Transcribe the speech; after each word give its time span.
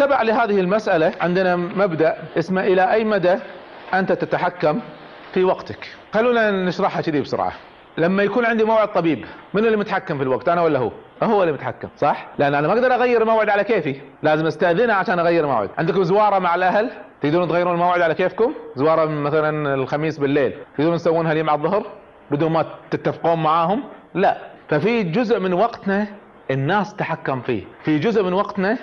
تبع 0.00 0.22
لهذه 0.22 0.60
المسألة 0.60 1.12
عندنا 1.20 1.56
مبدأ 1.56 2.16
اسمه 2.38 2.60
إلى 2.60 2.92
أي 2.92 3.04
مدى 3.04 3.36
أنت 3.94 4.12
تتحكم 4.12 4.80
في 5.34 5.44
وقتك. 5.44 5.88
خلونا 6.14 6.50
نشرحها 6.50 7.02
كذي 7.02 7.20
بسرعة. 7.20 7.52
لما 7.98 8.22
يكون 8.22 8.44
عندي 8.44 8.64
موعد 8.64 8.92
طبيب 8.92 9.24
من 9.54 9.64
اللي 9.64 9.76
متحكم 9.76 10.16
في 10.16 10.22
الوقت 10.22 10.48
أنا 10.48 10.62
ولا 10.62 10.78
هو؟ 10.78 10.90
هو 11.22 11.42
اللي 11.42 11.52
متحكم 11.52 11.88
صح؟ 11.96 12.26
لأن 12.38 12.54
أنا 12.54 12.68
ما 12.68 12.74
أقدر 12.74 12.94
أغير 12.94 13.22
الموعد 13.22 13.48
على 13.48 13.64
كيفي. 13.64 14.00
لازم 14.22 14.46
أستأذنه 14.46 14.94
عشان 14.94 15.18
أغير 15.18 15.44
الموعد. 15.44 15.70
عندكم 15.78 16.02
زوارة 16.02 16.38
مع 16.38 16.54
الأهل؟ 16.54 16.90
تقدرون 17.22 17.48
تغيرون 17.48 17.74
الموعد 17.74 18.00
على 18.00 18.14
كيفكم؟ 18.14 18.52
زوارة 18.76 19.04
مثلا 19.04 19.74
الخميس 19.74 20.18
بالليل. 20.18 20.52
تقدرون 20.78 20.96
تسوونها 20.96 21.32
اليوم 21.32 21.50
على 21.50 21.58
الظهر 21.58 21.86
بدون 22.30 22.52
ما 22.52 22.64
تتفقون 22.90 23.42
معاهم؟ 23.42 23.82
لا. 24.14 24.36
ففي 24.68 25.02
جزء 25.02 25.40
من 25.40 25.52
وقتنا 25.52 26.06
الناس 26.50 26.94
تحكم 26.94 27.40
فيه. 27.40 27.62
في 27.84 27.98
جزء 27.98 28.22
من 28.22 28.32
وقتنا 28.32 28.78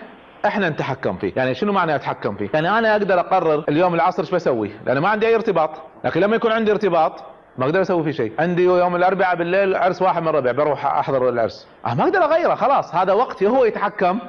إحنا 0.46 0.70
نتحكم 0.70 1.18
فيه. 1.18 1.34
يعني 1.36 1.56
شنو 1.56 1.74
معنى 1.74 1.96
أتحكم 1.96 2.36
فيه؟ 2.36 2.50
يعني 2.54 2.70
أنا 2.70 2.92
أقدر 2.92 3.20
أقرر 3.20 3.64
اليوم 3.70 3.96
العصر 3.96 4.24
إيش 4.24 4.32
بسوي؟ 4.32 4.72
لأن 4.86 4.98
ما 4.98 5.10
عندي 5.10 5.28
أي 5.28 5.36
ارتباط. 5.36 5.70
لكن 6.04 6.22
لما 6.22 6.36
يكون 6.36 6.52
عندي 6.52 6.72
ارتباط 6.72 7.24
ما 7.58 7.66
أقدر 7.66 7.82
أسوي 7.82 8.04
فيه 8.04 8.12
شيء. 8.12 8.34
عندي 8.40 8.64
يوم 8.64 8.96
الأربعاء 8.96 9.36
بالليل 9.36 9.76
عرس 9.76 10.02
واحد 10.02 10.22
من 10.22 10.28
ربع 10.28 10.52
بروح 10.52 10.86
أحضر 10.86 11.30
العرس. 11.30 11.68
أه 11.86 11.94
ما 11.94 12.04
أقدر 12.04 12.24
أغيره 12.24 12.56
خلاص. 12.56 12.96
هذا 12.96 13.14
وقتي 13.14 13.48
هو 13.48 13.66
يتحكم 13.66 14.20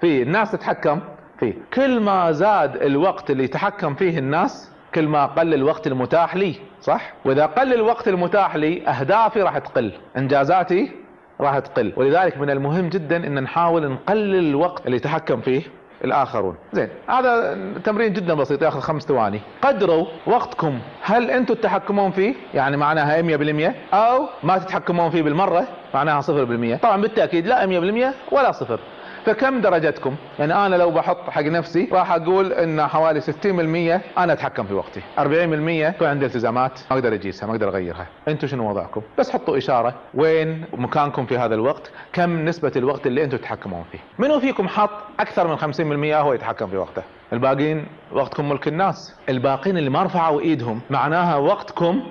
فيه. 0.00 0.22
الناس 0.22 0.52
تتحكم 0.52 1.00
فيه. 1.40 1.54
كل 1.74 2.00
ما 2.00 2.32
زاد 2.32 2.76
الوقت 2.76 3.30
اللي 3.30 3.44
يتحكم 3.44 3.94
فيه 3.94 4.18
الناس 4.18 4.70
كل 4.94 5.08
ما 5.08 5.26
قل 5.26 5.54
الوقت 5.54 5.86
المتاح 5.86 6.36
لي 6.36 6.54
صح؟ 6.80 7.12
وإذا 7.24 7.46
قل 7.46 7.74
الوقت 7.74 8.08
المتاح 8.08 8.56
لي 8.56 8.88
أهدافي 8.88 9.42
راح 9.42 9.58
تقل. 9.58 9.92
إنجازاتي 10.16 10.92
راح 11.40 11.58
تقل. 11.58 11.92
ولذلك 11.96 12.38
من 12.38 12.50
المهم 12.50 12.88
جدا 12.88 13.16
إن 13.16 13.42
نحاول 13.42 13.88
نقلل 13.90 14.48
الوقت 14.50 14.86
اللي 14.86 14.96
يتحكم 14.96 15.40
فيه 15.40 15.62
الآخرون. 16.04 16.56
زين 16.72 16.88
هذا 17.08 17.58
تمرين 17.84 18.12
جدا 18.12 18.34
بسيط 18.34 18.62
ياخذ 18.62 18.80
خمس 18.80 19.02
ثواني. 19.02 19.40
قدروا 19.62 20.06
وقتكم. 20.26 20.78
هل 21.02 21.30
أنتم 21.30 21.54
تتحكمون 21.54 22.10
فيه؟ 22.10 22.34
يعني 22.54 22.76
معناها 22.76 23.22
100% 23.22 23.74
أو 23.94 24.26
ما 24.42 24.58
تتحكمون 24.58 25.10
فيه 25.10 25.22
بالمرة؟ 25.22 25.66
معناها 25.94 26.20
0% 26.20 26.76
طبعا 26.82 27.02
بالتأكيد 27.02 27.46
لا 27.46 27.66
100% 27.66 28.14
ولا 28.32 28.52
صفر. 28.52 28.80
فكم 29.26 29.60
درجتكم؟ 29.60 30.16
يعني 30.38 30.66
أنا 30.66 30.76
لو 30.76 30.90
بحط 30.90 31.30
حق 31.30 31.42
نفسي 31.42 31.88
راح 31.92 32.12
أقول 32.12 32.52
إن 32.52 32.86
حوالي 32.86 33.20
60% 33.20 34.00
أنا 34.18 34.32
أتحكم 34.32 34.64
في 34.64 34.74
وقتي. 34.74 35.00
40% 35.18 35.22
يكون 35.22 36.08
عندي 36.08 36.26
التزامات 36.26 36.80
ما 36.90 36.96
أقدر 36.96 37.14
أجيسها 37.14 37.46
ما 37.46 37.52
أقدر 37.52 37.68
أغيرها. 37.68 38.06
أنتم 38.28 38.46
شنو 38.46 38.70
وضعكم؟ 38.70 39.02
بس 39.18 39.30
حطوا 39.30 39.58
إشارة. 39.58 39.94
وين 40.14 40.64
مكانكم 40.72 41.26
في 41.26 41.38
هذا 41.38 41.54
الوقت؟ 41.54 41.90
كم 42.12 42.44
نسبة 42.44 42.72
الوقت 42.76 43.06
اللي 43.06 43.24
أنتم 43.24 43.36
تتحكمون 43.36 43.84
فيه؟ 43.92 43.98
منو 44.18 44.40
فيكم 44.40 44.68
حط 44.68 44.90
أكثر 45.20 45.46
من 45.48 45.56
50% 45.56 46.14
هو 46.16 46.32
يتحكم 46.32 46.66
في 46.66 46.76
وقته؟ 46.76 47.02
الباقيين 47.32 47.86
وقتكم 48.12 48.48
ملك 48.48 48.68
الناس. 48.68 49.16
الباقين 49.28 49.78
اللي 49.78 49.90
ما 49.90 50.02
رفعوا 50.02 50.40
إيدهم 50.40 50.80
معناها 50.90 51.36
وقتكم 51.36 52.02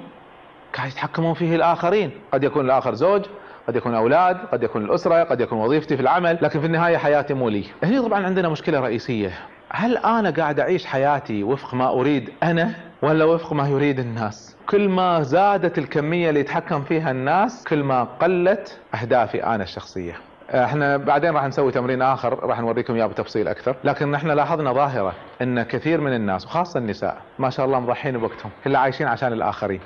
قاعد 0.76 0.90
يتحكمون 0.90 1.34
فيه 1.34 1.56
الآخرين. 1.56 2.12
قد 2.34 2.44
يكون 2.44 2.66
الآخر 2.66 2.94
زوج 2.94 3.26
قد 3.70 3.76
يكون 3.76 3.96
أولاد 3.96 4.38
قد 4.52 4.64
يكون 4.64 4.86
الأسرة 4.86 5.24
قد 5.24 5.42
يكون 5.42 5.58
وظيفتي 5.58 5.96
في 5.96 6.02
العمل 6.02 6.38
لكن 6.42 6.60
في 6.60 6.66
النهاية 6.66 6.98
حياتي 6.98 7.34
مو 7.34 7.50
لي. 7.50 7.66
هنا 7.84 8.02
طبعا 8.02 8.26
عندنا 8.26 8.50
مشكلة 8.50 8.80
رئيسية. 8.80 9.32
هل 9.70 9.98
أنا 9.98 10.30
قاعد 10.30 10.60
أعيش 10.60 10.86
حياتي 10.86 11.44
وفق 11.44 11.74
ما 11.74 11.90
أريد 11.90 12.30
أنا 12.44 12.74
ولا 13.02 13.26
وفق 13.26 13.54
ما 13.54 13.68
يريد 13.68 14.00
الناس؟ 14.00 14.56
كل 14.70 14.90
ما 14.90 15.22
زادت 15.22 15.78
الكمية 15.78 16.30
اللي 16.30 16.40
يتحكم 16.40 16.82
فيها 16.82 17.12
الناس 17.12 17.64
كل 17.64 17.84
ما 17.84 18.04
قلت 18.04 18.80
أهدافي 19.02 19.44
أنا 19.44 19.64
الشخصية. 19.64 20.14
إحنا 20.50 20.98
بعدين 20.98 21.34
راح 21.34 21.46
نسوي 21.46 21.72
تمرين 21.72 22.02
آخر 22.02 22.44
راح 22.44 22.60
نوريكم 22.60 22.96
إياه 22.96 23.06
بتفصيل 23.06 23.48
أكثر. 23.48 23.76
لكن 23.84 24.16
إحنا 24.16 24.34
لاحظنا 24.34 24.74
ظاهرة 24.74 25.14
إن 25.42 25.64
كثير 25.64 26.02
من 26.02 26.14
الناس 26.14 26.46
وخاصة 26.46 26.78
النساء 26.78 27.18
ما 27.40 27.50
شاء 27.50 27.66
الله 27.66 27.80
مضحين 27.80 28.18
بوقتهم 28.18 28.52
كلها 28.64 28.82
عايشين 28.82 29.08
عشان 29.08 29.34
الآخرين. 29.34 29.80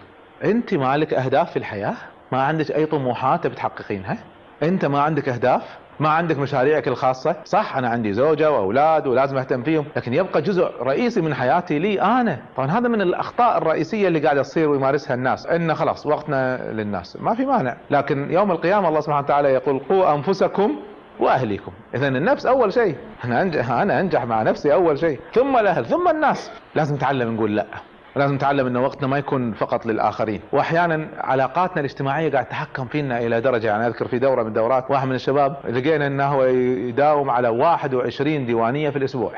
أنت 0.43 0.73
مالك 0.73 1.13
أهداف 1.13 1.51
في 1.51 1.57
الحياة؟ 1.59 1.95
ما 2.33 2.41
عندك 2.43 2.71
أي 2.71 2.85
طموحات 2.85 3.47
بتحققينها 3.47 4.17
أنت 4.63 4.85
ما 4.85 5.01
عندك 5.01 5.29
أهداف؟ 5.29 5.61
ما 5.99 6.09
عندك 6.09 6.39
مشاريعك 6.39 6.87
الخاصة؟ 6.87 7.35
صح 7.45 7.77
أنا 7.77 7.89
عندي 7.89 8.13
زوجة 8.13 8.51
وأولاد 8.51 9.07
ولازم 9.07 9.37
أهتم 9.37 9.63
فيهم 9.63 9.85
لكن 9.95 10.13
يبقى 10.13 10.41
جزء 10.41 10.71
رئيسي 10.81 11.21
من 11.21 11.33
حياتي 11.33 11.79
لي 11.79 12.01
أنا. 12.01 12.39
طبعا 12.57 12.71
هذا 12.71 12.87
من 12.87 13.01
الأخطاء 13.01 13.57
الرئيسية 13.57 14.07
اللي 14.07 14.19
قاعدة 14.19 14.41
تصير 14.41 14.69
ويمارسها 14.69 15.13
الناس 15.13 15.47
إن 15.47 15.75
خلاص 15.75 16.05
وقتنا 16.05 16.71
للناس. 16.71 17.17
ما 17.21 17.35
في 17.35 17.45
مانع 17.45 17.77
لكن 17.91 18.31
يوم 18.31 18.51
القيامة 18.51 18.87
الله 18.89 19.01
سبحانه 19.01 19.25
وتعالى 19.25 19.49
يقول 19.49 19.79
قوا 19.79 20.13
أنفسكم 20.13 20.75
وأهليكم. 21.19 21.71
اذا 21.95 22.07
النفس 22.07 22.45
أول 22.45 22.73
شيء. 22.73 22.95
أنا 23.25 23.41
أنجح 23.41 23.71
أنا 23.71 23.99
أنجح 23.99 24.25
مع 24.25 24.43
نفسي 24.43 24.73
أول 24.73 24.99
شيء. 24.99 25.19
ثم 25.33 25.57
الأهل 25.57 25.85
ثم 25.85 26.07
الناس. 26.07 26.51
لازم 26.75 26.95
نتعلم 26.95 27.35
نقول 27.35 27.55
لا. 27.55 27.65
لازم 28.15 28.35
نتعلم 28.35 28.67
إن 28.67 28.77
وقتنا 28.77 29.07
ما 29.07 29.17
يكون 29.17 29.53
فقط 29.53 29.85
للآخرين. 29.85 30.41
وأحيانا 30.51 31.07
علاقاتنا 31.17 31.79
الاجتماعية 31.79 32.31
قاعد 32.31 32.45
تحكم 32.45 32.85
فينا 32.85 33.19
إلى 33.19 33.41
درجة. 33.41 33.67
يعني 33.67 33.87
أذكر 33.87 34.07
في 34.07 34.19
دورة 34.19 34.41
من 34.41 34.47
الدورات 34.47 34.91
واحد 34.91 35.07
من 35.07 35.15
الشباب 35.15 35.55
لقينا 35.69 36.07
إنه 36.07 36.25
هو 36.25 36.43
يداوم 36.43 37.29
على 37.29 37.47
21 37.47 38.45
ديوانية 38.45 38.89
في 38.89 38.97
الأسبوع. 38.97 39.31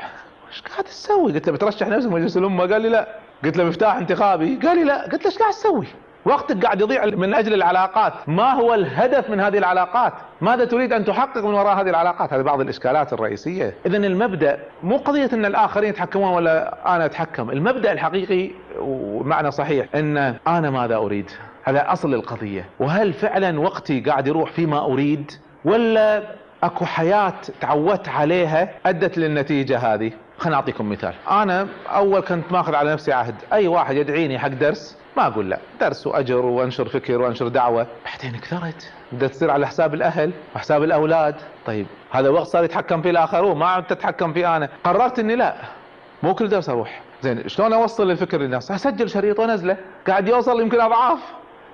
إيش 0.48 0.62
قاعد 0.62 0.84
تسوي؟ 0.84 1.32
قلت 1.32 1.46
له 1.46 1.52
بترشح 1.52 1.88
نفسك 1.88 2.10
مجلس 2.10 2.36
الأمة؟ 2.36 2.66
قال 2.66 2.82
لي 2.82 2.88
لا. 2.88 3.08
قلت 3.44 3.56
له 3.56 3.64
مفتاح 3.64 3.96
انتخابي. 3.96 4.58
قال 4.62 4.76
لي 4.76 4.84
لا. 4.84 5.02
قلت 5.02 5.24
له 5.24 5.30
إيش 5.30 5.38
قاعد 5.38 5.52
تسوي؟ 5.52 5.86
وقتك 6.24 6.64
قاعد 6.64 6.80
يضيع 6.80 7.04
من 7.04 7.34
أجل 7.34 7.54
العلاقات. 7.54 8.12
ما 8.26 8.52
هو 8.52 8.74
الهدف 8.74 9.30
من 9.30 9.40
هذه 9.40 9.58
العلاقات؟ 9.58 10.12
ماذا 10.40 10.64
تريد 10.64 10.92
أن 10.92 11.04
تحقق 11.04 11.44
من 11.44 11.54
وراء 11.54 11.80
هذه 11.80 11.90
العلاقات؟ 11.90 12.32
هذه 12.32 12.42
بعض 12.42 12.60
الإشكالات 12.60 13.12
الرئيسية. 13.12 13.74
اذا 13.86 13.96
المبدأ 13.96 14.58
مو 14.82 14.96
قضية 14.96 15.30
إن 15.32 15.44
الآخرين 15.44 15.90
يتحكمون 15.90 16.32
ولا 16.32 16.74
أنا 16.96 17.04
أتحكم. 17.04 17.50
المبدأ 17.50 17.92
الحقيقي 17.92 18.50
ومعنى 18.80 19.50
صحيح 19.50 19.86
إن 19.94 20.16
أنا 20.48 20.70
ماذا 20.70 20.96
أريد؟ 20.96 21.30
هذا 21.64 21.92
أصل 21.92 22.14
القضية. 22.14 22.64
وهل 22.80 23.12
فعلا 23.12 23.60
وقتي 23.60 24.00
قاعد 24.00 24.26
يروح 24.26 24.50
فيما 24.50 24.84
أريد؟ 24.84 25.32
ولا 25.64 26.22
أكو 26.62 26.84
حياة 26.84 27.34
تعودت 27.60 28.08
عليها 28.08 28.68
أدت 28.86 29.18
للنتيجة 29.18 29.78
هذه؟ 29.78 30.12
خليني 30.38 30.56
أعطيكم 30.56 30.90
مثال. 30.90 31.14
أنا 31.30 31.68
أول 31.88 32.20
كنت 32.20 32.52
ماخذ 32.52 32.74
على 32.74 32.92
نفسي 32.92 33.12
عهد. 33.12 33.34
أي 33.52 33.68
واحد 33.68 33.96
يدعيني 33.96 34.38
حق 34.38 34.48
درس؟ 34.48 34.96
ما 35.16 35.26
أقول 35.26 35.50
لا. 35.50 35.58
درس 35.80 36.06
وأجر 36.06 36.46
وأنشر 36.46 36.88
فكر 36.88 37.20
وأنشر 37.20 37.48
دعوة. 37.48 37.86
بعدين 38.04 38.40
كثرت 38.40 38.92
بدأت 39.12 39.30
تصير 39.30 39.50
على 39.50 39.66
حساب 39.66 39.94
الأهل 39.94 40.32
وحساب 40.56 40.82
الأولاد. 40.82 41.34
طيب 41.66 41.86
هذا 42.10 42.28
وقت 42.28 42.46
صار 42.46 42.64
يتحكم 42.64 43.02
فيه 43.02 43.10
الاخرون 43.10 43.58
ما 43.58 43.66
عاد 43.66 43.84
تتحكم 43.84 44.32
فيه 44.32 44.56
أنا. 44.56 44.68
قررت 44.84 45.18
إني 45.18 45.36
لا. 45.36 45.54
مو 46.22 46.34
كل 46.34 46.48
درس 46.48 46.68
أروح. 46.68 47.00
زين 47.22 47.48
شلون 47.48 47.72
أوصل 47.72 48.10
الفكر 48.10 48.38
للناس؟ 48.38 48.70
أسجل 48.70 49.08
شريط 49.08 49.38
وانزله 49.38 49.76
قاعد 50.06 50.28
يوصل 50.28 50.60
يمكن 50.60 50.80
أضعاف. 50.80 51.18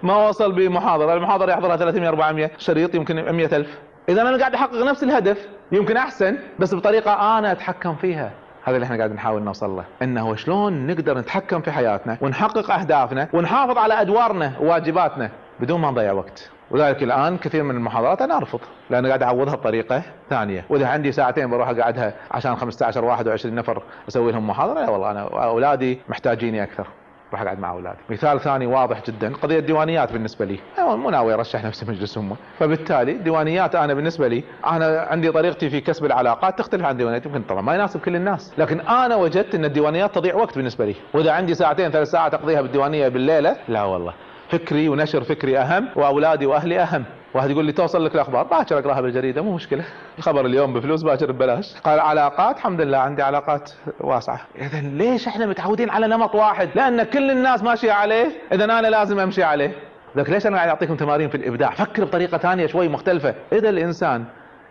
ما 0.03 0.29
وصل 0.29 0.53
بمحاضرة. 0.53 1.15
المحاضرة 1.15 1.53
يحضرها 1.53 1.77
300 1.77 2.09
400 2.09 2.51
شريط 2.59 2.95
يمكن 2.95 3.17
100000 3.17 3.79
إذا 4.09 4.23
أنا 4.23 4.39
قاعد 4.39 4.55
أحقق 4.55 4.83
نفس 4.83 5.03
الهدف 5.03 5.49
يمكن 5.73 5.97
أحسن 5.97 6.39
بس 6.59 6.75
بطريقة 6.75 7.39
أنا 7.39 7.53
أتحكم 7.53 7.95
فيها. 7.95 8.31
هذا 8.65 8.77
اللي 8.77 8.85
إحنا 8.85 8.97
قاعد 8.97 9.13
نحاول 9.13 9.43
نوصل 9.43 9.77
له. 9.77 9.85
إنه 10.03 10.37
شلون 10.37 10.87
نقدر 10.87 11.19
نتحكم 11.19 11.61
في 11.61 11.73
حياتنا 11.73 12.19
ونحقق 12.21 12.71
أهدافنا 12.71 13.29
ونحافظ 13.33 13.79
على 13.79 14.01
أدوارنا 14.01 14.53
وواجباتنا. 14.61 15.31
بدون 15.61 15.81
ما 15.81 15.91
نضيع 15.91 16.13
وقت. 16.13 16.51
ولذلك 16.71 17.03
الآن 17.03 17.39
كثير 17.39 17.63
من 17.63 17.77
المحاضرات 17.77 18.23
أنا 18.23 18.37
أرفض 18.37 18.61
لأن 18.91 19.07
قاعد 19.07 19.23
أعوضها 19.23 19.55
بطريقة 19.55 20.03
ثانية. 20.31 20.65
وإذا 20.69 20.87
عندي 20.87 21.13
ساعتين 21.13 21.51
بروح 21.51 21.69
أقعدها 21.69 22.15
عشان 22.31 22.57
15 22.57 23.05
21 23.05 23.55
نفر 23.55 23.83
أسوي 24.09 24.33
لهم 24.33 24.49
محاضرة 24.49 24.81
لا 24.81 24.91
والله 24.91 25.11
أنا 25.11 25.21
أولادي 25.45 25.99
محتاجيني 26.09 26.62
أكثر. 26.62 26.87
راح 27.33 27.43
أقعد 27.43 27.59
مع 27.59 27.71
أولادي. 27.71 27.99
مثال 28.11 28.41
ثاني 28.41 28.67
واضح 28.67 29.03
جدا 29.09 29.35
قضية 29.35 29.59
الديوانيات 29.59 30.12
بالنسبة 30.12 30.45
لي. 30.45 30.59
أنا 30.79 30.97
مو 30.97 31.11
ناوي 31.11 31.35
أرشح 31.35 31.65
نفسي 31.65 31.87
مجلس 31.89 32.19
أمة. 32.19 32.37
فبالتالي 32.59 33.12
ديوانيات 33.12 33.75
أنا 33.75 33.95
بالنسبة 33.95 34.29
لي 34.29 34.45
أنا 34.67 35.07
عندي 35.11 35.33
طريقتي 35.33 35.71
في 35.71 35.81
كسب 35.81 36.05
العلاقات 36.05 36.59
تختلف 36.59 36.85
عن 36.85 36.97
ديوانيات 36.97 37.27
يمكن 37.27 37.43
طبعا 37.43 37.62
ما 37.62 37.75
يناسب 37.75 38.01
كل 38.01 38.17
الناس. 38.17 38.53
لكن 38.59 38.81
أنا 38.81 39.17
وجدت 39.17 39.55
إن 39.55 39.65
الديوانيات 39.65 40.15
تضيع 40.15 40.35
وقت 40.35 40.56
بالنسبة 40.56 40.85
لي. 40.85 40.94
وإذا 41.15 41.32
عندي 41.32 41.55
ساعتين 41.55 41.91
ثلاث 41.91 42.11
ساعات 42.11 42.35
أقضيها 42.35 42.61
بالديوانية 42.61 43.09
بالليلة 43.09 43.56
لا 43.69 43.82
والله. 43.82 44.12
فكري 44.52 44.88
ونشر 44.88 45.25
فكري 45.25 45.58
أهم 45.58 45.88
وأولادي 45.96 46.46
وأهلي 46.46 46.81
أهم. 46.81 47.04
واحد 47.34 47.50
يقول 47.50 47.64
لي 47.64 47.72
توصل 47.72 48.04
لك 48.04 48.14
الأخبار. 48.14 48.44
باكر 48.44 48.78
أقراها 48.78 49.00
بالجريدة 49.00 49.43
مو 49.43 49.54
مشكلة. 49.54 49.84
الخبر 50.19 50.46
اليوم 50.46 50.72
بفلوس 50.72 51.02
باكر 51.02 51.32
ببلاش. 51.32 51.75
قال 51.84 52.00
علاقات؟ 52.00 52.56
الحمد 52.56 52.81
لله 52.81 52.99
عندي 52.99 53.22
علاقات 53.22 53.70
واسعة. 54.00 54.40
اذا 54.58 54.81
ليش 54.81 55.28
إحنا 55.28 55.46
متعودين 55.46 55.90
على 55.90 56.06
نمط 56.06 56.34
واحد؟ 56.34 56.69
لأن 56.75 57.02
كل 57.02 57.31
الناس 57.31 57.62
ماشية 57.62 57.93
عليه 57.93 58.26
اذا 58.52 58.64
أنا 58.64 58.90
لازم 58.90 59.19
أمشي 59.20 59.43
عليه. 59.43 59.72
لك 60.16 60.31
ليش 60.31 60.46
أنا 60.46 60.56
قاعد 60.56 60.69
أعطيكم 60.69 60.96
تمارين 60.96 61.28
في 61.28 61.37
الإبداع؟ 61.37 61.70
فكر 61.70 62.04
بطريقة 62.04 62.38
ثانية 62.38 62.66
شوي 62.66 62.88
مختلفة. 62.88 63.34
إذا 63.52 63.69
الإنسان 63.69 64.25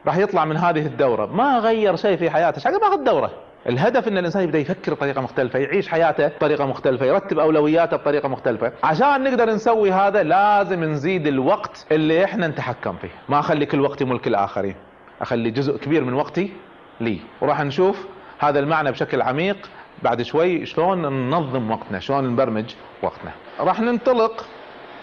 راح 0.07 0.17
يطلع 0.17 0.45
من 0.45 0.57
هذه 0.57 0.85
الدورة 0.85 1.25
ما 1.25 1.59
غير 1.59 1.95
شيء 1.95 2.17
في 2.17 2.29
حياته. 2.29 2.67
عقب 2.69 2.83
أخذ 2.83 3.03
دورة. 3.03 3.31
الهدف 3.69 4.07
إن 4.07 4.17
الإنسان 4.17 4.43
يبدأ 4.43 4.59
يفكر 4.59 4.93
بطريقة 4.93 5.21
مختلفة 5.21 5.59
يعيش 5.59 5.87
حياته 5.87 6.27
بطريقة 6.27 6.65
مختلفة 6.65 7.05
يرتب 7.05 7.39
أولوياته 7.39 7.97
بطريقة 7.97 8.29
مختلفة. 8.29 8.71
عشان 8.83 9.23
نقدر 9.23 9.49
نسوي 9.49 9.91
هذا 9.91 10.23
لازم 10.23 10.83
نزيد 10.83 11.27
الوقت 11.27 11.85
اللي 11.91 12.25
إحنا 12.25 12.47
نتحكم 12.47 12.95
فيه. 13.01 13.09
ما 13.29 13.39
أخلي 13.39 13.65
كل 13.65 13.81
وقتي 13.81 14.05
ملك 14.05 14.27
الآخرين. 14.27 14.75
أخلي 15.21 15.51
جزء 15.51 15.77
كبير 15.77 16.03
من 16.03 16.13
وقتي 16.13 16.51
لي. 16.99 17.19
وراح 17.41 17.61
نشوف 17.61 18.05
هذا 18.39 18.59
المعنى 18.59 18.91
بشكل 18.91 19.21
عميق 19.21 19.69
بعد 20.03 20.21
شوي 20.21 20.65
شلون 20.65 21.01
ننظم 21.29 21.71
وقتنا 21.71 21.99
شلون 21.99 22.29
نبرمج 22.29 22.75
وقتنا. 23.01 23.31
راح 23.59 23.79
ننطلق 23.79 24.45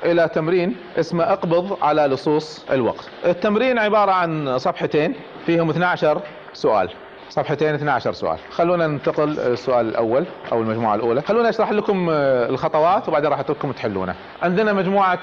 إلى 0.04 0.28
تمرين 0.28 0.76
اسمه 0.98 1.24
اقبض 1.24 1.78
على 1.82 2.02
لصوص 2.02 2.66
الوقت. 2.70 3.08
التمرين 3.24 3.78
عبارة 3.78 4.12
عن 4.12 4.58
صفحتين 4.58 5.14
فيهم 5.46 5.70
12 5.70 6.20
سؤال. 6.52 6.90
صفحتين 7.30 7.74
12 7.74 8.12
سؤال. 8.12 8.38
خلونا 8.50 8.86
ننتقل 8.86 9.28
للسؤال 9.28 9.88
الأول 9.88 10.24
أو 10.52 10.62
المجموعة 10.62 10.94
الأولى. 10.94 11.22
خلونا 11.22 11.48
أشرح 11.48 11.72
لكم 11.72 12.06
الخطوات 12.10 13.08
وبعدين 13.08 13.30
راح 13.30 13.38
أترككم 13.38 13.72
تحلونه. 13.72 14.14
عندنا 14.42 14.72
مجموعة 14.72 15.18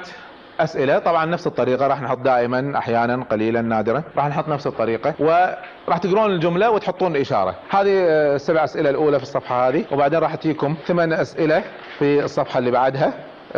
أسئلة 0.59 0.99
طبعا 0.99 1.25
نفس 1.25 1.47
الطريقة 1.47 1.87
راح 1.87 2.01
نحط 2.01 2.17
دائما 2.17 2.77
أحيانا 2.77 3.23
قليلا 3.23 3.61
نادرا 3.61 4.03
راح 4.17 4.27
نحط 4.27 4.47
نفس 4.47 4.67
الطريقة 4.67 5.13
وراح 5.19 5.97
تقرون 6.01 6.31
الجملة 6.31 6.71
وتحطون 6.71 7.15
اشارة 7.15 7.55
هذه 7.69 7.89
السبع 8.35 8.63
أسئلة 8.63 8.89
الأولى 8.89 9.17
في 9.17 9.23
الصفحة 9.23 9.67
هذه 9.69 9.85
وبعدين 9.91 10.19
راح 10.19 10.35
تجيكم 10.35 10.75
ثمان 10.87 11.13
أسئلة 11.13 11.63
في 11.99 12.23
الصفحة 12.23 12.57
اللي 12.57 12.71
بعدها. 12.71 13.13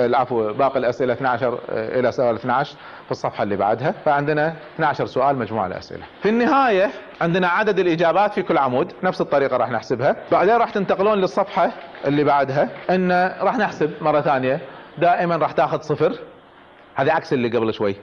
العفو 0.05 0.53
باقي 0.53 0.79
الأسئلة 0.79 1.13
12 1.13 1.59
إلى 1.69 2.11
سؤال 2.11 2.35
12 2.35 2.75
في 3.05 3.11
الصفحة 3.11 3.43
اللي 3.43 3.55
بعدها. 3.55 3.93
فعندنا 4.05 4.53
12 4.75 5.05
سؤال 5.05 5.35
مجموعة 5.35 5.67
الأسئلة. 5.67 6.03
في 6.23 6.29
النهاية 6.29 6.89
عندنا 7.21 7.47
عدد 7.47 7.79
الإجابات 7.79 8.33
في 8.33 8.41
كل 8.41 8.57
عمود 8.57 8.93
نفس 9.03 9.21
الطريقة 9.21 9.57
راح 9.57 9.71
نحسبها. 9.71 10.15
بعدين 10.31 10.55
راح 10.55 10.69
تنتقلون 10.69 11.17
للصفحة 11.17 11.71
اللي 12.05 12.23
بعدها 12.23 12.69
إن 12.89 13.11
راح 13.41 13.57
نحسب 13.57 13.91
مرة 14.01 14.21
ثانية 14.21 14.59
دائما 14.97 15.35
راح 15.35 15.51
تاخذ 15.51 15.81
صفر. 15.81 16.13
هذه 16.95 17.11
عكس 17.11 17.33
اللي 17.33 17.57
قبل 17.57 17.73
شوي. 17.73 17.95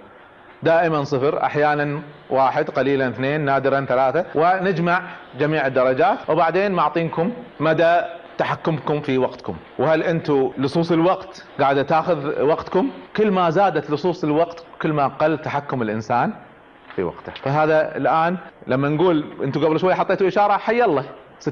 دائما 0.63 1.05
صفر 1.05 1.43
أحيانا 1.43 2.01
واحد 2.31 2.71
قليلا 2.71 3.09
اثنين 3.09 3.41
نادرا 3.41 3.87
ثلاثة. 3.89 4.25
ونجمع 4.35 5.03
جميع 5.39 5.67
الدرجات. 5.67 6.19
وبعدين 6.29 6.73
معطينكم 6.73 7.33
مدى 7.61 8.01
تحكمكم 8.39 9.01
في 9.01 9.19
وقتكم. 9.19 9.57
وهل 9.79 10.03
أنتم 10.03 10.51
لصوص 10.59 10.93
الوقت 10.93 11.45
قاعدة 11.61 11.83
تاخذ 11.83 12.43
وقتكم؟ 12.43 12.91
كل 13.17 13.31
ما 13.31 13.51
زادت 13.51 13.91
لصوص 13.91 14.25
الوقت 14.25 14.65
كل 14.83 14.93
ما 14.93 15.07
قل 15.07 15.39
تحكم 15.39 15.83
الإنسان 15.83 16.33
في 16.97 17.03
وقته. 17.03 17.33
فهذا 17.43 17.97
الآن 17.97 18.37
لما 18.67 18.89
نقول 18.89 19.25
أنتم 19.43 19.65
قبل 19.65 19.81
شوي 19.81 19.95
حطيتوا 19.95 20.29
إشارة 20.29 20.53
حي 20.53 20.85
الله 20.85 21.05
60% 21.41 21.47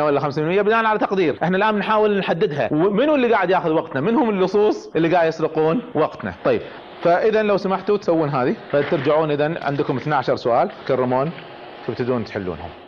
ولا 0.00 0.20
50% 0.20 0.62
بناء 0.62 0.84
على 0.84 0.98
تقدير. 0.98 1.38
إحنا 1.42 1.56
الآن 1.56 1.74
بنحاول 1.74 2.18
نحددها. 2.18 2.68
ومنو 2.72 3.14
اللي 3.14 3.32
قاعد 3.32 3.50
ياخذ 3.50 3.70
وقتنا؟ 3.70 4.00
من 4.00 4.14
هم 4.14 4.30
اللصوص 4.30 4.90
اللي 4.96 5.14
قاعد 5.14 5.28
يسرقون 5.28 5.82
وقتنا. 5.94 6.34
طيب 6.44 6.60
فاذا 7.02 7.42
لو 7.42 7.56
سمحتوا 7.56 7.96
تسوون 7.96 8.28
هذه. 8.28 8.56
فترجعون 8.72 9.30
اذا 9.30 9.64
عندكم 9.64 9.96
12 9.96 10.36
سؤال. 10.36 10.70
تكرمون 10.84 11.30
تبتدون 11.86 12.24
تحلونهم. 12.24 12.83